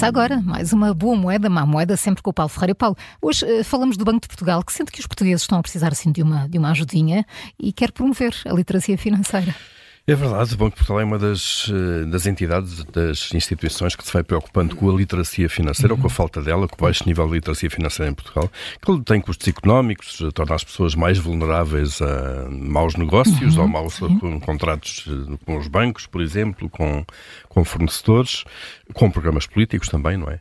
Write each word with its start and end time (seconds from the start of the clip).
Começa 0.00 0.18
agora 0.18 0.40
mais 0.40 0.72
uma 0.72 0.94
boa 0.94 1.14
moeda, 1.14 1.50
má 1.50 1.66
moeda, 1.66 1.94
sempre 1.94 2.22
com 2.22 2.30
o 2.30 2.32
Paulo 2.32 2.48
Ferreira. 2.48 2.74
Paulo, 2.74 2.96
hoje 3.20 3.44
uh, 3.44 3.62
falamos 3.62 3.98
do 3.98 4.04
Banco 4.06 4.20
de 4.20 4.28
Portugal, 4.28 4.64
que 4.64 4.72
sente 4.72 4.90
que 4.90 4.98
os 4.98 5.06
portugueses 5.06 5.42
estão 5.42 5.58
a 5.58 5.62
precisar 5.62 5.92
assim 5.92 6.10
de 6.10 6.22
uma, 6.22 6.48
de 6.48 6.56
uma 6.56 6.70
ajudinha 6.70 7.22
e 7.58 7.70
quer 7.70 7.92
promover 7.92 8.34
a 8.46 8.52
literacia 8.54 8.96
financeira. 8.96 9.54
É 10.06 10.14
verdade, 10.14 10.54
o 10.54 10.56
Banco 10.56 10.70
de 10.70 10.76
Portugal 10.76 11.00
é 11.00 11.04
uma 11.04 11.18
das, 11.18 11.70
eh, 11.70 12.04
das 12.06 12.26
entidades, 12.26 12.82
das 12.84 13.32
instituições 13.34 13.94
que 13.94 14.04
se 14.04 14.12
vai 14.12 14.22
preocupando 14.22 14.74
com 14.74 14.90
a 14.90 14.94
literacia 14.94 15.48
financeira, 15.48 15.92
uhum. 15.92 15.98
ou 15.98 16.02
com 16.02 16.06
a 16.06 16.10
falta 16.10 16.40
dela, 16.40 16.66
com 16.66 16.74
o 16.74 16.86
baixo 16.86 17.06
nível 17.06 17.26
de 17.26 17.34
literacia 17.34 17.70
financeira 17.70 18.10
em 18.10 18.14
Portugal, 18.14 18.50
que 18.80 19.00
tem 19.04 19.20
custos 19.20 19.46
económicos, 19.46 20.18
torna 20.34 20.54
as 20.54 20.64
pessoas 20.64 20.94
mais 20.94 21.18
vulneráveis 21.18 22.00
a 22.00 22.48
maus 22.50 22.96
negócios 22.96 23.56
uhum. 23.56 23.62
ou 23.62 23.68
maus 23.68 24.00
contratos 24.44 25.04
eh, 25.06 25.36
com 25.44 25.58
os 25.58 25.68
bancos, 25.68 26.06
por 26.06 26.22
exemplo, 26.22 26.68
com, 26.70 27.04
com 27.48 27.62
fornecedores, 27.62 28.44
com 28.94 29.10
programas 29.10 29.46
políticos 29.46 29.88
também, 29.88 30.16
não 30.16 30.28
é? 30.28 30.40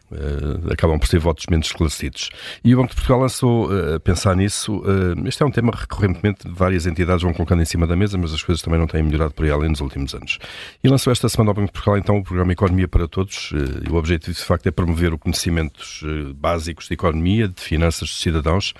Acabam 0.72 0.98
por 0.98 1.08
ser 1.08 1.20
votos 1.20 1.46
menos 1.48 1.68
esclarecidos. 1.68 2.30
E 2.64 2.74
o 2.74 2.78
Banco 2.78 2.90
de 2.90 2.96
Portugal 2.96 3.20
lançou, 3.20 3.70
a 3.96 4.00
pensar 4.00 4.36
nisso, 4.36 4.82
este 5.26 5.44
é 5.44 5.46
um 5.46 5.52
tema 5.52 5.72
recorrentemente, 5.76 6.48
várias 6.48 6.88
entidades 6.88 7.22
vão 7.22 7.34
colocando 7.34 7.62
em 7.62 7.66
cima 7.66 7.86
da 7.86 7.96
mesa, 7.96 8.18
mas 8.18 8.34
as 8.34 8.42
coisas 8.42 8.64
também 8.64 8.80
não 8.80 8.88
têm 8.88 9.04
melhorado 9.04 9.34
por 9.34 9.46
aí 9.46 9.49
além 9.52 9.70
nos 9.70 9.82
últimos 9.82 10.14
anos. 10.14 10.40
E 10.84 10.88
lançou 10.88 11.12
esta 11.12 11.28
semana 11.30 11.52
ao 11.52 11.56
Banco 11.56 11.68
de 11.68 11.74
Portugal, 11.74 11.98
então, 11.98 12.18
o 12.18 12.24
programa 12.24 12.52
Economia 12.52 12.88
para 12.88 13.08
Todos, 13.08 13.52
e 13.86 13.90
o 13.90 13.96
objetivo, 13.96 14.38
de 14.38 14.44
facto, 14.44 14.68
é 14.68 14.72
promover 14.72 15.14
o 15.14 15.18
conhecimentos 15.18 16.02
básicos 16.36 16.88
de 16.88 16.94
economia, 16.94 17.48
de 17.48 17.62
finanças 17.62 18.10
dos 18.10 18.22
cidadãos. 18.22 18.74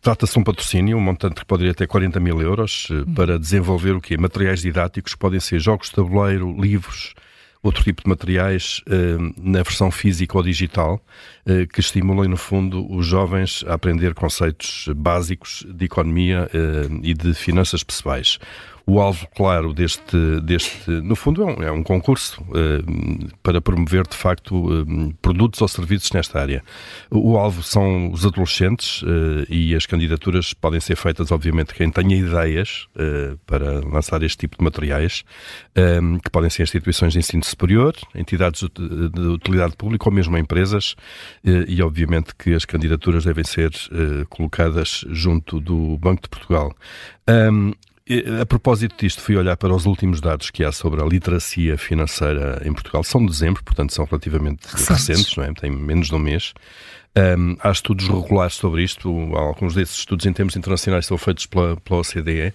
Trata-se 0.00 0.32
de 0.32 0.38
um 0.38 0.44
patrocínio, 0.44 0.96
um 0.96 1.00
montante 1.00 1.36
que 1.36 1.46
poderia 1.46 1.74
ter 1.74 1.86
40 1.86 2.20
mil 2.20 2.40
euros, 2.40 2.88
para 3.14 3.38
desenvolver 3.38 3.92
o 3.92 4.00
quê? 4.00 4.16
Materiais 4.16 4.60
didáticos, 4.62 5.14
que 5.14 5.18
podem 5.18 5.40
ser 5.40 5.58
jogos 5.60 5.88
de 5.88 5.94
tabuleiro, 5.94 6.54
livros, 6.60 7.14
outro 7.62 7.82
tipo 7.82 8.02
de 8.02 8.08
materiais 8.08 8.82
uh, 8.86 9.34
na 9.36 9.62
versão 9.62 9.90
física 9.90 10.36
ou 10.36 10.42
digital 10.42 11.02
uh, 11.46 11.66
que 11.68 11.80
estimulem, 11.80 12.28
no 12.28 12.36
fundo, 12.36 12.90
os 12.92 13.06
jovens 13.06 13.64
a 13.66 13.74
aprender 13.74 14.14
conceitos 14.14 14.88
básicos 14.96 15.66
de 15.68 15.84
economia 15.84 16.48
uh, 16.52 17.00
e 17.02 17.14
de 17.14 17.34
finanças 17.34 17.82
pessoais 17.82 18.38
o 18.88 18.98
alvo 19.00 19.28
claro 19.36 19.74
deste, 19.74 20.40
deste 20.42 20.90
no 20.90 21.14
fundo, 21.14 21.42
é 21.42 21.44
um, 21.44 21.62
é 21.64 21.70
um 21.70 21.82
concurso 21.82 22.42
para 23.42 23.60
promover, 23.60 24.06
de 24.06 24.16
facto, 24.16 24.86
produtos 25.20 25.60
ou 25.60 25.68
serviços 25.68 26.10
nesta 26.12 26.40
área. 26.40 26.64
O, 27.10 27.36
alvo 27.36 27.62
são 27.62 28.10
os 28.10 28.24
adolescentes 28.24 29.04
e 29.50 29.74
as 29.74 29.84
candidaturas 29.84 30.54
podem 30.54 30.80
ser 30.80 30.96
feitas, 30.96 31.30
obviamente, 31.30 31.74
quem 31.74 31.90
tenha 31.90 32.16
ideias 32.16 32.88
para 33.46 33.80
lançar 33.86 34.22
este 34.22 34.38
tipo 34.38 34.56
de 34.56 34.64
materiais, 34.64 35.22
que 36.24 36.30
podem 36.30 36.48
ser 36.48 36.62
instituições 36.62 37.12
de 37.12 37.18
ensino 37.18 37.42
superior, 37.48 37.94
entidades 38.14 38.62
de, 38.62 39.08
de 39.08 39.20
utilidade 39.20 39.76
pública 39.76 40.08
ou 40.08 40.14
mesmo 40.14 40.36
empresas, 40.36 40.94
e 41.44 41.82
obviamente 41.82 42.34
que 42.34 42.54
as 42.54 42.64
candidaturas 42.64 43.24
devem 43.24 43.44
ser 43.44 43.70
colocadas 44.28 45.04
junto 45.10 45.60
do 45.60 45.96
Banco 45.98 46.22
de 46.22 46.28
Portugal. 46.28 46.74
A 48.40 48.46
propósito 48.46 48.94
disto, 48.98 49.20
fui 49.20 49.36
olhar 49.36 49.56
para 49.56 49.74
os 49.74 49.84
últimos 49.84 50.20
dados 50.20 50.50
que 50.50 50.64
há 50.64 50.72
sobre 50.72 51.02
a 51.02 51.04
literacia 51.04 51.76
financeira 51.76 52.62
em 52.64 52.72
Portugal. 52.72 53.04
São 53.04 53.20
de 53.20 53.30
dezembro, 53.30 53.62
portanto 53.62 53.92
são 53.92 54.04
relativamente 54.04 54.64
recentes, 54.66 54.88
recentes 54.88 55.36
não 55.36 55.44
é? 55.44 55.52
Tem 55.52 55.70
menos 55.70 56.08
de 56.08 56.14
um 56.14 56.18
mês. 56.18 56.54
Um, 57.16 57.56
há 57.60 57.70
estudos 57.70 58.08
regulares 58.08 58.54
sobre 58.54 58.82
isto. 58.82 59.08
Alguns 59.34 59.74
desses 59.74 59.98
estudos 59.98 60.24
em 60.26 60.32
termos 60.32 60.56
internacionais 60.56 61.06
são 61.06 61.18
feitos 61.18 61.46
pela, 61.46 61.76
pela 61.76 62.00
OCDE. 62.00 62.54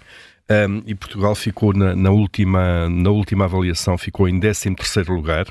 Um, 0.49 0.83
e 0.85 0.95
Portugal 0.95 1.35
ficou 1.35 1.73
na, 1.73 1.95
na, 1.95 2.11
última, 2.11 2.89
na 2.89 3.09
última 3.09 3.45
avaliação, 3.45 3.97
ficou 3.97 4.27
em 4.27 4.39
13 4.39 4.75
terceiro 4.75 5.13
lugar 5.13 5.45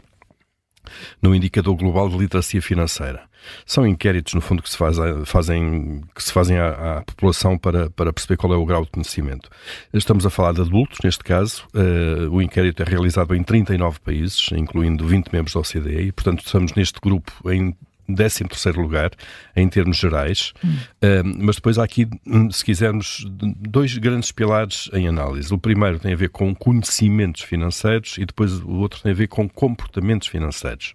no 1.20 1.34
indicador 1.34 1.76
global 1.76 2.08
de 2.08 2.16
literacia 2.16 2.60
financeira. 2.60 3.22
São 3.66 3.86
inquéritos, 3.86 4.34
no 4.34 4.40
fundo, 4.40 4.62
que 4.62 4.70
se, 4.70 4.76
faz, 4.76 4.96
fazem, 5.24 6.02
que 6.14 6.22
se 6.22 6.32
fazem 6.32 6.58
à, 6.58 6.98
à, 6.98 7.02
população 7.02 7.58
para, 7.58 7.90
para 7.90 8.12
perceber 8.12 8.36
qual 8.36 8.52
é 8.52 8.56
o 8.56 8.64
grau 8.64 8.84
de 8.84 8.90
conhecimento. 8.90 9.50
Estamos 9.92 10.24
a 10.24 10.30
falar 10.30 10.52
de 10.52 10.60
adultos, 10.60 10.98
neste 11.02 11.24
caso. 11.24 11.64
Uh, 11.74 12.30
o 12.30 12.40
inquérito 12.40 12.82
é 12.82 12.86
realizado 12.86 13.34
em 13.34 13.42
39 13.42 14.00
países, 14.00 14.48
incluindo 14.52 15.06
20 15.06 15.32
membros 15.32 15.54
da 15.54 15.60
OCDE, 15.60 16.06
e, 16.06 16.12
portanto, 16.12 16.44
estamos 16.44 16.72
neste 16.74 17.00
grupo 17.00 17.32
em 17.50 17.74
13 18.14 18.44
terceiro 18.44 18.80
lugar 18.80 19.10
em 19.54 19.68
termos 19.68 19.96
gerais, 19.96 20.52
hum. 20.64 20.76
uh, 21.02 21.44
mas 21.44 21.56
depois 21.56 21.78
há 21.78 21.84
aqui, 21.84 22.08
hum, 22.26 22.50
se 22.50 22.64
quisermos, 22.64 23.26
dois 23.28 23.96
grandes 23.98 24.32
pilares 24.32 24.88
em 24.92 25.08
análise. 25.08 25.52
O 25.52 25.58
primeiro 25.58 25.98
tem 25.98 26.12
a 26.12 26.16
ver 26.16 26.30
com 26.30 26.54
conhecimentos 26.54 27.42
financeiros 27.42 28.16
e 28.18 28.24
depois 28.24 28.52
o 28.52 28.76
outro 28.76 29.00
tem 29.02 29.12
a 29.12 29.14
ver 29.14 29.28
com 29.28 29.48
comportamentos 29.48 30.28
financeiros. 30.28 30.94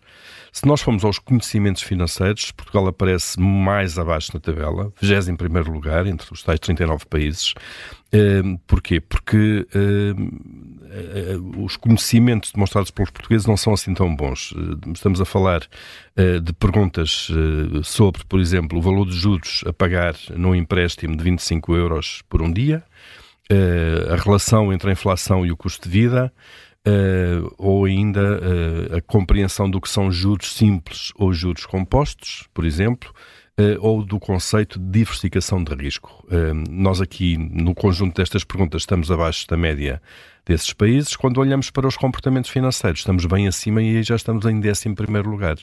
Se 0.52 0.66
nós 0.66 0.82
formos 0.82 1.06
aos 1.06 1.20
conhecimentos 1.20 1.84
financeiros, 1.84 2.52
Portugal 2.52 2.88
aparece 2.88 3.40
mais 3.40 4.00
abaixo 4.00 4.32
na 4.34 4.40
tabela, 4.40 4.92
21 5.00 5.36
primeiro 5.36 5.72
lugar, 5.72 6.08
entre 6.08 6.34
os 6.34 6.42
tais 6.42 6.60
39 6.60 7.06
países. 7.06 7.54
Uh, 8.08 8.58
porquê? 8.66 9.00
Porque 9.00 9.68
uh, 9.76 11.64
os 11.64 11.78
conhecimentos 11.78 12.52
demonstrados 12.52 12.90
pelos 12.90 13.12
portugueses 13.12 13.46
não 13.46 13.56
são 13.56 13.74
assim 13.74 13.94
tão 13.94 14.16
bons. 14.16 14.54
estamos 14.94 15.22
a 15.22 15.26
falar 15.26 15.62
de 16.42 16.52
perguntas 16.54 17.07
sobre, 17.84 18.24
por 18.26 18.40
exemplo, 18.40 18.78
o 18.78 18.82
valor 18.82 19.06
de 19.06 19.16
juros 19.16 19.64
a 19.66 19.74
pagar 19.74 20.16
num 20.36 20.56
empréstimo 20.56 21.16
de 21.16 21.24
25 21.24 21.76
euros 21.76 22.22
por 22.30 22.42
um 22.42 22.52
dia, 22.52 22.84
a 24.12 24.16
relação 24.16 24.74
entre 24.74 24.90
a 24.90 24.94
inflação 24.94 25.46
e 25.46 25.52
o 25.52 25.58
custo 25.58 25.88
de 25.88 25.90
vida, 25.90 26.34
uh, 26.88 27.54
ou 27.58 27.86
ainda 27.86 28.40
a 28.98 29.02
compreensão 29.02 29.70
do 29.70 29.80
que 29.80 29.90
são 29.90 30.12
juros 30.12 30.54
simples 30.54 31.12
ou 31.16 31.34
juros 31.34 31.66
compostos, 31.66 32.48
por 32.54 32.66
exemplo, 32.66 33.14
ou 33.80 34.04
do 34.04 34.20
conceito 34.20 34.78
de 34.78 34.86
diversificação 34.86 35.64
de 35.64 35.74
risco. 35.74 36.24
nós 36.70 37.02
aqui, 37.02 37.38
no 37.38 37.74
conjunto 37.74 38.18
destas 38.18 38.44
perguntas, 38.44 38.84
estamos 38.84 39.10
abaixo 39.10 39.48
da 39.48 39.58
média 39.58 40.00
desses 40.48 40.74
países. 40.74 41.16
Quando 41.16 41.40
olhamos 41.40 41.70
para 41.70 41.88
os 41.88 41.98
comportamentos 41.98 42.50
financeiros, 42.50 43.00
estamos 43.00 43.26
bem 43.26 43.48
acima 43.48 43.82
e 43.82 43.98
aí 43.98 44.04
já 44.04 44.16
estamos 44.16 44.46
em 44.46 44.58
11 44.58 44.96
primeiro 44.96 45.30
lugar. 45.30 45.58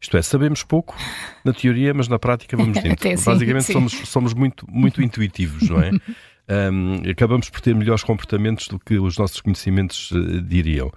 Isto 0.00 0.16
é, 0.16 0.22
sabemos 0.22 0.62
pouco 0.62 0.96
na 1.44 1.52
teoria, 1.52 1.92
mas 1.92 2.08
na 2.08 2.18
prática 2.18 2.56
vamos 2.56 2.78
dentro. 2.82 3.08
Basicamente 3.24 3.64
sim. 3.64 3.72
somos, 3.72 3.92
somos 3.92 4.34
muito, 4.34 4.66
muito 4.70 5.02
intuitivos, 5.02 5.68
não 5.68 5.80
é? 5.80 5.90
um, 6.48 7.10
acabamos 7.10 7.50
por 7.50 7.60
ter 7.60 7.74
melhores 7.74 8.02
comportamentos 8.02 8.68
do 8.68 8.78
que 8.78 8.98
os 8.98 9.18
nossos 9.18 9.40
conhecimentos 9.40 10.10
uh, 10.12 10.40
diriam. 10.40 10.90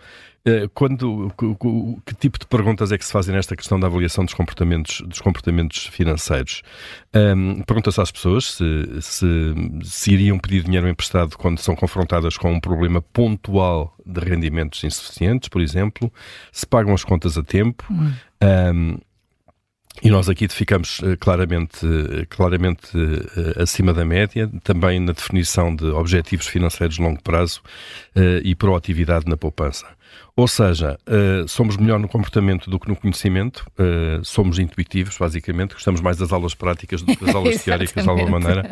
Uh, 0.44 0.68
quando, 0.74 1.32
que 2.04 2.16
tipo 2.16 2.40
de 2.40 2.48
perguntas 2.48 2.92
é 2.92 2.98
que 2.98 3.06
se 3.06 3.12
fazem 3.12 3.36
nesta 3.36 3.56
questão 3.56 3.80
da 3.80 3.86
avaliação 3.86 4.26
dos 4.26 4.34
comportamentos, 4.34 5.02
dos 5.02 5.22
comportamentos 5.22 5.86
financeiros? 5.86 6.64
Um, 7.14 7.62
Pergunta-se 7.62 8.02
às 8.02 8.12
pessoas 8.12 8.54
se, 8.54 9.02
se, 9.02 9.28
se, 9.84 10.12
iriam 10.12 10.40
pedir 10.40 10.64
dinheiro 10.64 10.90
emprestado 10.90 11.38
quando 11.38 11.60
são 11.60 11.76
confrontadas 11.76 12.38
com 12.38 12.52
um 12.52 12.60
problema 12.60 13.04
pontual 13.04 13.96
de 14.04 14.20
rendimentos 14.20 14.84
insuficientes, 14.84 15.48
por 15.48 15.62
exemplo, 15.62 16.12
se 16.52 16.66
pagam 16.66 16.94
as 16.96 17.04
contas 17.04 17.38
a 17.38 17.44
tempo. 17.44 17.86
Hum. 17.92 18.12
Um, 18.44 18.98
e 20.02 20.10
nós 20.10 20.30
aqui 20.30 20.48
ficamos 20.48 21.00
uh, 21.00 21.18
claramente, 21.20 21.86
uh, 21.86 22.26
claramente 22.30 22.98
uh, 22.98 23.62
acima 23.62 23.94
da 23.94 24.06
média, 24.06 24.50
também 24.64 25.00
na 25.00 25.12
definição 25.12 25.76
de 25.76 25.86
objetivos 25.86 26.48
financeiros 26.48 26.96
de 26.96 27.02
longo 27.02 27.22
prazo 27.22 27.62
e 28.44 28.54
proatividade 28.56 29.26
na 29.28 29.38
poupança. 29.38 29.86
Ou 30.36 30.48
seja, 30.48 30.98
somos 31.48 31.78
melhor 31.78 32.00
no 32.00 32.08
comportamento 32.08 32.70
do 32.70 32.80
que 32.80 32.88
no 32.88 32.96
conhecimento, 32.96 33.66
somos 34.24 34.60
intuitivos, 34.60 35.18
basicamente, 35.18 35.74
gostamos 35.74 36.02
mais 36.02 36.18
das 36.18 36.32
aulas 36.34 36.54
práticas 36.54 37.02
do 37.02 37.16
que 37.16 37.26
das 37.26 37.34
aulas 37.36 37.64
teóricas, 37.64 38.04
de 38.04 38.10
alguma 38.10 38.40
maneira, 38.40 38.70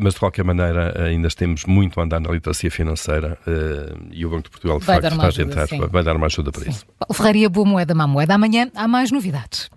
mas 0.00 0.14
de 0.14 0.20
qualquer 0.20 0.44
maneira 0.44 1.06
ainda 1.06 1.28
temos 1.28 1.64
muito 1.64 2.00
a 2.00 2.04
andar 2.04 2.20
na 2.20 2.30
literacia 2.30 2.70
financeira 2.70 3.38
e 4.10 4.26
o 4.26 4.30
Banco 4.30 4.44
de 4.44 4.50
Portugal, 4.50 4.78
de 4.80 4.86
vai 4.86 5.00
facto, 5.00 5.14
está 5.14 5.28
a 5.28 5.66
tentar, 5.66 5.86
vai 5.88 6.02
dar 6.02 6.16
uma 6.16 6.26
ajuda 6.26 6.50
para 6.50 6.62
sim. 6.62 6.70
isso. 6.70 6.86
Ferraria, 7.12 7.48
boa 7.48 7.66
moeda, 7.66 7.94
má 7.94 8.06
moeda. 8.06 8.34
Amanhã 8.34 8.70
há 8.74 8.88
mais 8.88 9.12
novidades. 9.12 9.70